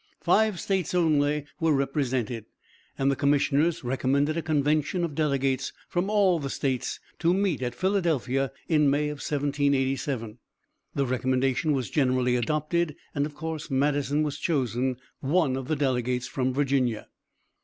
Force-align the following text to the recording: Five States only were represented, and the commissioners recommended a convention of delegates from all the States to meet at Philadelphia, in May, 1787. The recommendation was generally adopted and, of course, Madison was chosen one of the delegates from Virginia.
Five 0.23 0.59
States 0.59 0.95
only 0.95 1.45
were 1.59 1.73
represented, 1.75 2.45
and 2.97 3.11
the 3.11 3.15
commissioners 3.15 3.83
recommended 3.83 4.35
a 4.35 4.41
convention 4.41 5.03
of 5.03 5.13
delegates 5.13 5.73
from 5.87 6.09
all 6.09 6.39
the 6.39 6.49
States 6.49 6.99
to 7.19 7.35
meet 7.35 7.61
at 7.61 7.75
Philadelphia, 7.75 8.51
in 8.67 8.89
May, 8.89 9.09
1787. 9.09 10.39
The 10.95 11.05
recommendation 11.05 11.73
was 11.73 11.91
generally 11.91 12.35
adopted 12.35 12.95
and, 13.13 13.27
of 13.27 13.35
course, 13.35 13.69
Madison 13.69 14.23
was 14.23 14.39
chosen 14.39 14.97
one 15.19 15.55
of 15.55 15.67
the 15.67 15.75
delegates 15.75 16.25
from 16.25 16.51
Virginia. 16.51 17.07